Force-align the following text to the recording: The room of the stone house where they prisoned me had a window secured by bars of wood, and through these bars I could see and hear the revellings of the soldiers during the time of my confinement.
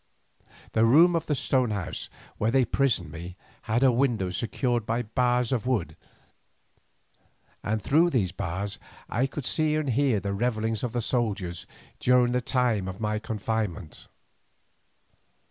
The 0.71 0.83
room 0.83 1.15
of 1.15 1.27
the 1.27 1.35
stone 1.35 1.69
house 1.69 2.09
where 2.39 2.49
they 2.49 2.65
prisoned 2.65 3.11
me 3.11 3.35
had 3.69 3.83
a 3.83 3.91
window 3.91 4.31
secured 4.31 4.83
by 4.83 5.03
bars 5.03 5.51
of 5.51 5.67
wood, 5.67 5.95
and 7.63 7.79
through 7.79 8.09
these 8.09 8.31
bars 8.31 8.79
I 9.09 9.27
could 9.27 9.45
see 9.45 9.75
and 9.75 9.91
hear 9.91 10.19
the 10.19 10.33
revellings 10.33 10.81
of 10.81 10.93
the 10.93 11.03
soldiers 11.03 11.67
during 11.99 12.31
the 12.31 12.41
time 12.41 12.87
of 12.87 12.99
my 12.99 13.19
confinement. 13.19 14.07